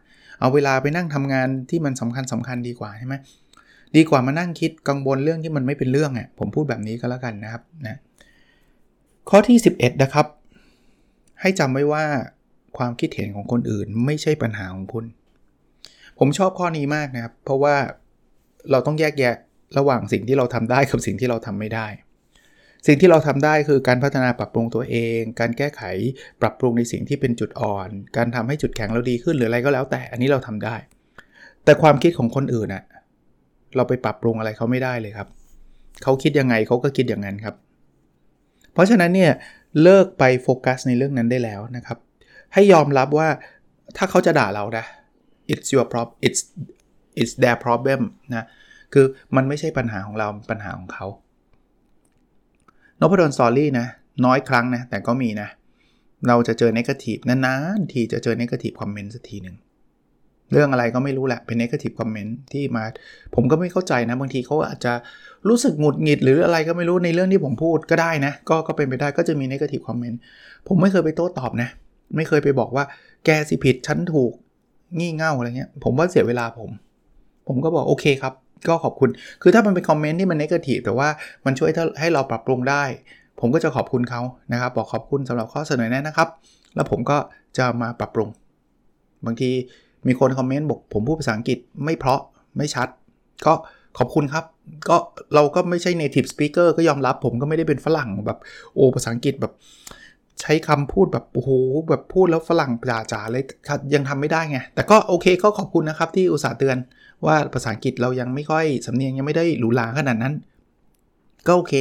[0.40, 3.14] เอาเวลาไปนั่งทำงานที่มันสำคัญสำคัญดีกว่าใช่ไหม
[3.96, 7.98] ดีกว่ามานั่งคิดกังวลเรื่องที่มันไม่เป็นเรื่องอะผมพูดแบบนี้ก็แล้วกันนะครับนะ
[9.30, 10.26] ข้อที่ 11 นะครับ
[11.40, 12.04] ให้จำไว้ว่า
[12.78, 15.04] ความคิดเห็นของคนอื่นไม่ใช่ปัญหาของคุณ
[16.18, 17.76] ผมชอบข้อนี้มากนะครับ เพราะว่า
[18.70, 19.34] เราต้องแยกแยะ
[19.78, 21.86] ระหว่างสิ่งที่เราทำได้กับสิ่งที่เราทำไม่ได้
[22.86, 25.82] สิ่งที่เราทำได้คือการพัฒนาปรับปรุงตัวเอง การแก้ไข
[26.40, 30.76] ปรับปรุงในสิ่งที่เป็นจุดอ่อน การทำให้จุดแข็งเราดีขึ้นหรืออะไรก็แล้วแต่ อันนี้เราทำได้
[31.64, 32.84] แต่ความคิดของคนอื่นอะ
[33.76, 35.28] เราไปปรับปรุงอะไรเขาไม่ได้เลยครับ
[36.02, 37.54] เขาคิดยังไงเขาก็คิดอย่างนั้นครับ
[38.72, 39.32] เพราะฉะนั้นเนี่ย
[39.82, 41.98] เลิกไปโฟกัสในเรื่องนั้นได้แล้วนะครับ
[42.54, 43.28] ให้ยอมรับว่า
[43.96, 44.84] ถ้าเขาจะด่าเรานะ
[45.52, 46.40] it's your problem it's
[47.20, 48.00] it's their problem
[48.34, 48.46] นะ
[48.92, 51.06] คือมันไม่ใช่ปัญหาของเราปัญหาของเขา
[53.00, 53.86] นพดลสตอรี่นะ
[54.24, 55.48] น้อยครั้งนะ แต่ก็มีนะ
[56.28, 59.56] เราจะเจอ negative นานๆทีจะเจอ negative comment สักทีหนึ่ง
[60.52, 62.84] เรื่องอะไรก็ไม่รู้แหละเป็น negative comment ที่มา
[63.34, 64.92] ผมก็ไม่เข้าใจนะ บางทีเขาอาจจะ
[65.48, 70.18] รู้สึกหงุดหงิด หรืออะไรก็ไม่รู้ในเรื่องที่ผมพูดก็ได้นะ ก็ก็เป็นไปได้ก็จะมีนกาทีฟคอมเมนต์
[70.68, 71.68] ผมไม่เคยไปโต้ตอบนะ
[72.16, 72.84] ไม่เคยไปบอกว่า
[73.24, 74.32] แกสิผิดฉันถูก
[74.98, 76.70] งี่เง่าอะไรเงี้ย ผมว่าเสียเวลาผม
[77.48, 78.34] ผมก็บอกโอเคครับ
[78.68, 79.10] ก็ขอบคุณ
[79.42, 81.08] คือถ้ามันเป็นคอมเมนต์ที่มันนกาทีฟแต่ว่า
[81.44, 82.82] มันช่วยให้เราปรับปรุงได้
[83.40, 84.20] ผมก็จะขอบคุณเขา
[84.52, 86.28] นะครับ บอกขอบคุณสำหรับข้อเสนอแนะนะครับ
[86.74, 87.18] แล้วผมก็
[87.58, 88.28] จะมาปรับปรุง
[89.26, 89.50] บางที
[90.06, 92.20] มีคนคอมเมนต์บอกผมพูดภาษาอังกฤษไม่เพราะ
[92.56, 92.88] ไม่ชัด
[93.46, 93.54] ก็
[93.98, 94.44] ขอบคุณครับ
[94.88, 94.96] ก็
[95.34, 98.38] เราก็ไม่ใช่ native speaker ก็ยอมรับผมก็ไม่ได้เป็นฝรั่งแบบ
[98.74, 99.52] โอ้ภาษาอังกฤษแบบ
[100.40, 101.50] ใช้คำพูดแบบโอ้โห
[101.88, 102.70] แบบพูดแล้วฝรั่ง
[103.12, 103.42] จ๋าๆเลย
[103.94, 106.76] ยังทำไม่ได้ไง แต่ก็โอเคก็ขอบคุณนะครับที่อุตส่าห์เตือน
[107.26, 110.34] ว่าภาษาอังกฤษเรายังไม่ค่อยสำเนียงยังไม่ได้หรูหราขนาดนั้น
[111.46, 111.74] ก็โอเค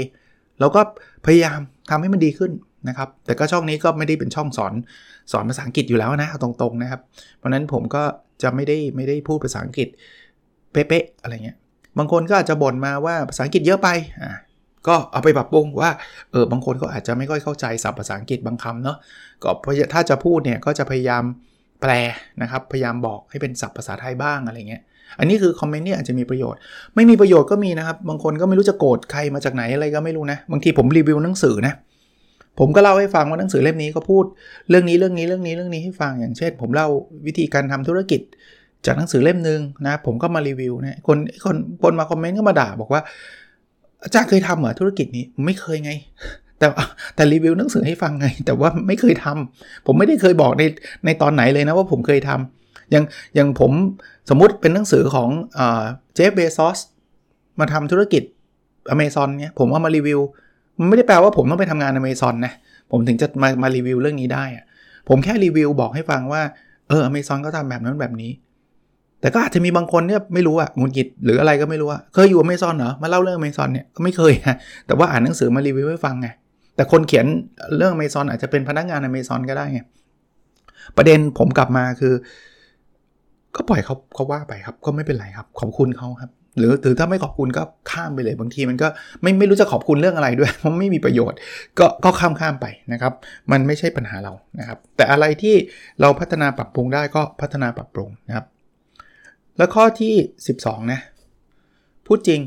[0.60, 0.82] เราก็
[1.26, 2.52] พยายามทำให้มันดีขึ้น
[2.88, 4.74] นะครับ แต่ก็ช่องนี้ก็ไม่ได้เป็นช่องสอน
[5.32, 7.02] สอนภาษาอังกฤษอยู่แล้วนะตรงๆนะครับ
[7.38, 8.04] เพราะนั้นผมก็
[8.44, 9.88] จะไม่ได้ไม่ได้พูดภาษาอังกฤษ
[10.72, 11.58] เป๊ะๆอะไรเงี้ย
[11.98, 13.90] บางคนก็อาจจะบ่นมาว่าภาษาอังกฤษเยอะไป
[14.22, 14.32] อ่า
[14.88, 15.92] ก็เอาไปปรับปรุงว่า
[16.32, 18.98] เออบางคนก็อาจจะไม่ค่อยเข้าใจศัพท์ภาษาอังกฤษบางคำเนาะ
[19.44, 19.50] ก็
[19.94, 21.24] ถ้าจะพูดเนี่ยก็จะพยายาม
[21.82, 21.92] แปล
[22.42, 24.82] นะครับพยายามบอกให้เป็นศัพท์ภาษาไทยบ้างอะไรเงี้ย
[25.20, 26.60] อันนี้คือคอมเมนต์เนี่ยอาจจะมีประโยชน์
[26.96, 31.74] ไม่มีประโยชน์ก็มีนะครับ บางคนก็ไม่รู้จะโกรธใครมาจากไหนอะไรก็ไม่รู้นะ บางทีผมรีวิวหนังสือนะ
[32.60, 34.26] ผมก็เล่าให้ฟังว่าหนังสือเล่มนี้ก็พูด
[34.70, 36.88] เรื่องนี้เรื่องนี้เรื่องนี้เรื่องนี้ให้ฟังอย่างเช่น ผมเล่า
[37.28, 38.22] วิธีการทำธุรกิจ
[38.86, 43.02] จากหนังสือเล่มหนึ่งนะผมก็มารีวิวนะคนคนคนมาคอมเมนต์ก็มาด่าบอกว่า
[44.04, 45.92] อาจารย์เคยทำเหรอธุรกิจนี้ไม่เคยไง
[46.60, 46.68] แต่
[47.16, 50.64] แต่รีวิวหนังสือให้ฟังไง แต่ว่าไม่เคยทำผมไม่ได้เคยบอกใน
[51.06, 53.04] ในตอนไหนเลยนะว่าผมเคยทำอย่าง
[53.36, 53.72] อย่างผม
[54.30, 55.30] สมมุติเป็นหนังสือของ
[56.16, 56.80] เจฟเบซอส
[57.60, 58.24] มาทำธุรกิจ
[58.90, 60.20] อเมซอนเนี่ยผมเอามารีวิว
[60.90, 62.54] ไม่ได้แปลว่าผมต้องไปทำงานอเมซอนนะ
[62.92, 64.46] ผมถึงจะมามารีวิวเรื่องนี้ได้
[65.10, 66.42] ผมแค่รีวิวบอกให้ฟังว่า
[66.90, 68.32] เอออเมซอนก็ทำแบบนั้นแบบนี้
[69.22, 76.28] แต่ก็อาจจะมีบางคนเนี่ยไม่รู้อะงุนกิดหรืออะไรก็ไม่รู้อะเคยอยู่อเมซอนเหรอ มาเล่าเรื่องอเมซอนเนี่ยก็ไม่เคยฮะแต่ว่าอ่านหนังสือมารีวิวให้ฟังไง
[76.76, 77.26] แต่คนเขียน
[77.78, 79.80] เรื่องอเมซอนอาจจะเป็นพนักงานอเมซอนก็ได้ไง
[80.98, 82.14] ประเด็นผมกลับมาคือ
[83.56, 88.88] ก็ปล่อยเขาเขาว่าไปครับ ก็ไม่เป็นไรครับ ขอบคุณเขาครับ หรือถือถ้าไม่ขอบคุณก็ข้ามไปเลยบางทีมันก็
[89.22, 91.38] ไม่ไม่รู้จะขอบคุณเรื่องอะไรด้วยเพราะไม่มีประโยชน์
[91.80, 93.14] ก็ก็ข้ามข้ามไปนะครับ
[93.52, 95.56] มันไม่ใช่ปัญหาเรานะครับ แต่อะไรที่
[96.02, 98.46] เราพัฒนาปรับปรุงได้ก็พัฒนาปรับปรุงนะครับ
[99.58, 100.14] แล้วข้อที่
[100.54, 101.00] 12นะ
[102.08, 102.42] พูดจริง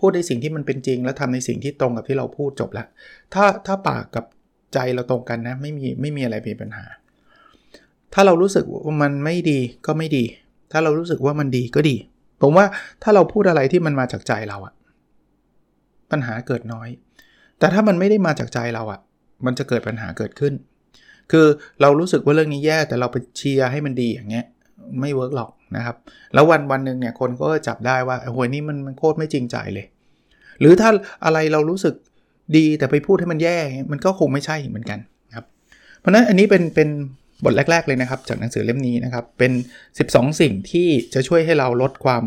[0.00, 2.86] พูดในสิ่งที่มันเป็นจริง แล้วทำในสิ่งที่ตรงกับที่เราพูดจบแล้ว
[3.34, 4.24] ถ้าถ้าปากกับ
[4.74, 6.84] ใจเราตรงกันนะไม่มีไม่มีอะไรเป็นปัญหา
[8.14, 10.24] ถ้าเรารู้สึกว่ามันไม่ดีก็ไม่ดี
[10.72, 11.96] ถ้าเรารู้สึกว่ามันดีก็ดี
[12.42, 12.66] ผมว่า
[13.02, 14.74] ถ้าเราพูดอะไรที่มันมาจากใจเราอะ
[16.10, 16.88] ปัญหาเกิดน้อย
[17.58, 19.00] แต่ถ้ามันไม่ได้มาจากใจเราอะ
[19.46, 20.54] มันจะเกิดปัญหาเกิดขึ้น
[21.32, 21.46] คือ
[21.80, 24.44] เรารู้สึกว่าเรื่องนี้แย่แต่เราไปเชียร์ให้มันดีอย่างเงี้ย
[25.00, 25.96] ไม่ work หรอกนะครับ
[26.34, 29.86] แล้ววันวันหนึ่งเนี่ยคนก็จับได้ว่าโอ้ยนี่มันมันโคตรไม่จริงใจเลย
[30.60, 30.90] หรือถ้า
[31.24, 31.94] อะไรเรารู้สึก
[32.56, 33.56] ดีแต่ไปพูดให้มันแย่
[33.92, 34.98] มันก็คงไม่ใช่เหมือนกัน
[35.34, 35.44] ครับ
[35.98, 36.88] เพราะนั้นอันนี้เป็นเป็น
[37.44, 39.52] บทแรก ๆ เลยนะครับ จากหนังสือเล่มนี้นะครับ เป็น
[39.96, 42.24] 12 สิ่งที่จะช่วยให้เราลดความ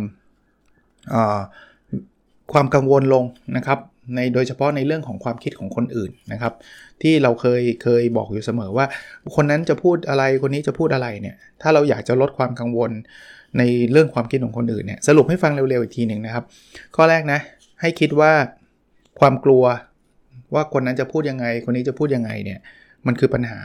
[2.53, 3.25] ความกังวลลง
[3.57, 3.79] นะครับ
[4.15, 6.53] ในโดยเฉพาะในเรื่องของความคิดของคนอื่นนะครับ
[7.01, 8.85] ที่เราเคยเคยบอกอยู่เสมอว่า
[9.35, 12.91] คนนั้นจะพูดอะไรคนนี้จะพูดอะไรเนี่ย ถ้าเราอยากจะลดความกังวล
[13.57, 16.43] ในเรื่องความคิดของคนอื่นเนี่ยสรุปให้ฟังเร็วๆอีกทีหนึ่งนะครับ
[16.95, 17.39] ข้อแรกนะ
[17.81, 18.31] ให้คิดว่า
[19.19, 19.63] ความกลัว
[20.53, 22.59] ว่าคนนั้นจะพูดยังไง คนนี้จะพูดยังไงเนี่ย
[23.05, 23.59] มันคือปัญหา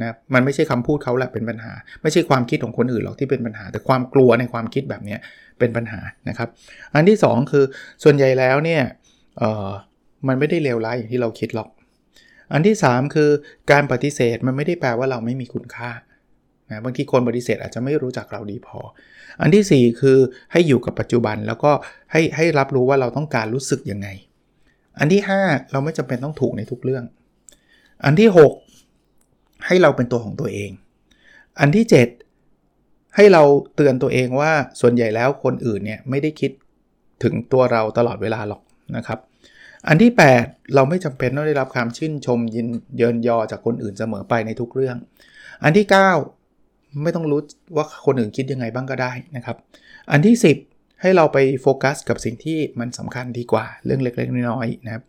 [0.00, 5.16] นะมันไม่ใช่คำพูดเขาแหละเป็นปัญหา ไม่ใช่ความคิดของคนอื่นหรอกที่เป็นปัญหา แต่ความกลัวในความคิดแบบนี้
[5.58, 6.48] เป็นปัญหานะครับ
[6.94, 7.64] อันที่ 2 คือ
[8.04, 8.82] ส่วนใหญ่แล้วเนี่ย
[10.28, 11.68] มันไม่ได้เลวร้ายอย่างที่เราคิดหรอก
[12.52, 13.30] อันที่ 3 คือ
[13.72, 15.90] การปฏิเสธมันไม่ได้แปลว่าเราไม่มีคุณค่า
[16.70, 18.78] นะบางทีคนปฏิเสธอาจจะไม่รู้จักเราดีพอ
[19.40, 20.18] อันที่ 4 คือ
[20.52, 21.72] ให้อยู่กับปัจจุบันแล้วก็
[22.12, 24.08] ให้ให้รับรู้ว่าเราต้องการรู้สึกยังไง
[24.98, 27.04] อันที่ 5 เราไม่จำเป็นต้องถูกในทุกเรื่อง
[28.04, 28.65] อันที่ 6
[29.66, 30.70] ให้เราเป็นตัวของตัวเอง
[31.60, 33.42] อันที่ 7 ให้เรา
[33.76, 36.50] เตือนตัวเองว่าส่วนใหญ่แล้วคนอื่นเนี่ยไม่ได้คิด
[37.22, 38.62] ถึงตัวเราตลอดเวลาหรอก
[38.96, 39.18] นะครับ
[39.88, 44.96] อันที่ 8 เราไม่จำเป็นต้องได้รับความชื่นชมยินเยินยอจากคนอื่นเสมอไปในทุกเรื่อง
[45.64, 45.86] อันที่
[46.42, 47.40] 9 ไม่ต้องรู้
[47.76, 49.56] ว่าคนอื่นคิดยังไงบ้างก็ได้นะครับ
[50.10, 50.36] อันที่
[50.68, 55.02] 10 ให้เราไปโฟกัสกับสิ่งที่มันสำคัญดีกว่าเรื่องเล็กๆน้อยๆนะครับ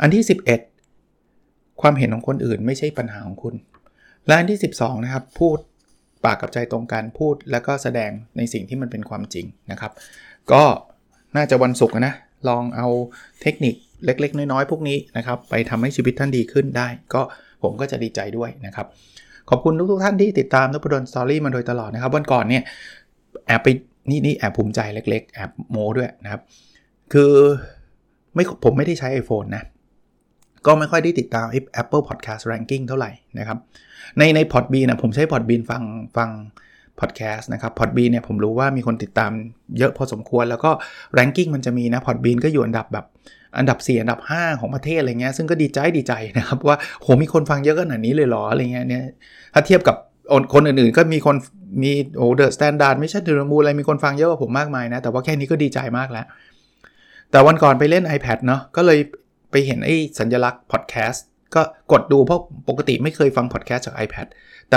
[0.00, 0.22] อันที่
[1.02, 3.54] 11 ความเห็นของคนอื่นไม่ใช่ปัญหาของคุณ
[4.26, 5.58] และอันที่ 12 นะครับ พูด
[6.24, 9.92] ปากกับใจตรงกันพูดแล้วก็แสดงในสิ่งที่มันเป็นความจริงนะครับ
[10.52, 10.62] ก็
[11.36, 12.14] น่าจะวันศุกร์นะ
[12.48, 12.88] ลองเอา
[13.42, 17.22] เทคนิคเล็ก ๆ น้อย ๆ พวกนี้นะครับ ไปทำให้ชีวิตท่านดีขึ้นได้ ก็
[17.62, 18.86] ผมก็จะดีใจด้วยนะครับ
[19.50, 22.62] ขอบคุณทุกๆท่านที่ติดตามนพดลสตอรี่มาโดยตลอดนะครับ วันก่อนเนี่ย
[23.46, 23.68] แอบไป
[24.10, 26.40] นี่นี่แอบภูมิใจเล็ก ๆ แอบโม้ด้วยนะครับ
[27.12, 27.32] คือ
[28.34, 29.62] ไม่ผมไม่ได้ใช้ iPhone นะ
[30.66, 31.46] ก็ไม่ค่อยได้ติดตาม
[31.82, 33.58] Apple Podcast Ranking เท่าไหร่นะครับ
[34.18, 35.82] ในใน Podbean นะผมใช้ Podbean ฟัง
[36.16, 36.30] ฟัง
[37.00, 39.30] พอดแคสต์นะครับ Podbean เนี่ยผมรู้ว่ามีคนติดตาม
[39.78, 40.70] เยอะพอสมควร แล้วก็
[41.14, 43.06] ranking มันจะมีนะ Podbean ก็อยู่อันดับแบบ
[43.58, 49.02] อันดับ 4 อันดับ 5 ของประเทศอะไรเงี้ยซึ่งก็ดีใจดีใจนะครับ ว่าโหมีคนฟังเยอะขนาดนี้เลยหรออะไรเงี้ยเนี่ย
[49.54, 49.96] ถ้าเทียบกับ
[50.54, 51.36] คนอื่นๆ ก็มีคน
[51.82, 56.26] มีโอ้ The Standard ไม่ใช่เดอะมูอะไรมีคนฟังเยอะกว่าผมมากมายนะ แต่ว่าแค่นี้ก็ดีใจมากแล้ว
[57.30, 58.98] แต่วันก่อนไปเล่น iPad เนาะก็เลย
[59.54, 61.62] ไปเห็นไอ้สัญลักษณ์พอดแคสต์ก็
[61.92, 64.26] กดดูเพราะปกติไม่เคยฟังพอดแคสต์จาก iPad
[64.68, 64.76] แต่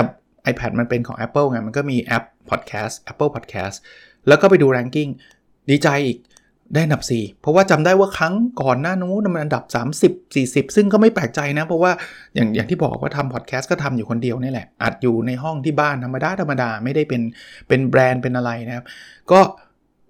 [0.50, 3.76] iPad มันเป็นของ Apple ไง มันก็มีแอป Podcast Apple Podcast
[4.28, 5.10] แล้วก็ไปดู ranking
[5.70, 6.18] ดีใจอีก
[6.74, 9.64] ได้อันดับ 4 เพราะว่าจำได้ว่าครั้งก่อนหน้านู้นมันอันดับ
[10.02, 11.92] 30 40 ซึ่งก็ไม่แปลกใจนะ เพราะว่า
[12.34, 17.22] อย่างอย่างที่บอกว่าทำพอดแคสต์ก็ทำอยู่คนเดียวนี่แหละ อัดอยู่ในห้องที่บ้านธรรมดาธรรมดาไม่ได้เป็น
[17.68, 18.84] เป็นแบรนด์เป็นอะไรนะครับ
[19.32, 19.40] ก็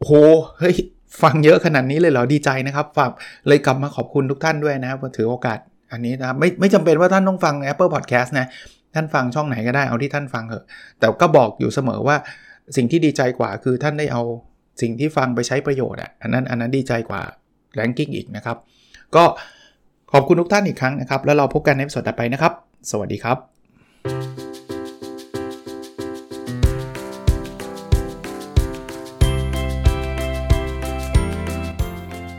[0.05, 0.11] โห
[0.59, 0.77] เฮ้ย
[1.23, 3.11] ฟังเยอะขนาดนี้เลยเหรอดีใจนะครับฝาก
[3.49, 5.59] เลยกลับมาขอบคุณทุกท่านด้วยนะครับถือโอกาส
[5.93, 8.47] อันนี้นะไม่ไม่จำเป็นว่าท่านต้องฟัง Apple Podcast นะ
[8.95, 10.65] ท่านฟังช่องไหนก็ได้เอาที่ท่านฟังเถอะ
[10.99, 12.17] แต่ก็บอกอยู่เสมอว่า
[12.77, 14.23] สิ่งที่ดีใจกว่าคือท่านได้เอา
[14.81, 17.23] สิ่งที่ฟังไปใช้ประโยชน์อะอันนั้นอันนั้นดีใจกว่า
[17.75, 18.57] แรงกิ้งอีกนะครับ
[19.17, 19.25] ก็
[20.13, 22.53] ขอบคุณทุกท่านอีกครั้งนะครับ แล้วเราพบกันในสดต่อไปนะครับ
[22.91, 24.48] สวัสดีครับ